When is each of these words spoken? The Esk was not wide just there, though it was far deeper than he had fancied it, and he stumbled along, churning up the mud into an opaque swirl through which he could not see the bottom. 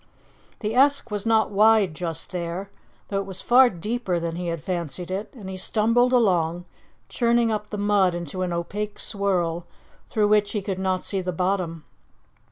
The 0.61 0.73
Esk 0.73 1.11
was 1.11 1.27
not 1.27 1.51
wide 1.51 1.93
just 1.93 2.31
there, 2.31 2.71
though 3.09 3.19
it 3.19 3.25
was 3.27 3.43
far 3.43 3.69
deeper 3.69 4.19
than 4.19 4.35
he 4.35 4.47
had 4.47 4.63
fancied 4.63 5.11
it, 5.11 5.31
and 5.35 5.47
he 5.47 5.57
stumbled 5.57 6.11
along, 6.11 6.65
churning 7.07 7.51
up 7.51 7.69
the 7.69 7.77
mud 7.77 8.15
into 8.15 8.41
an 8.41 8.51
opaque 8.51 8.97
swirl 8.99 9.67
through 10.09 10.29
which 10.29 10.53
he 10.53 10.63
could 10.63 10.79
not 10.79 11.03
see 11.05 11.21
the 11.21 11.31
bottom. 11.31 11.83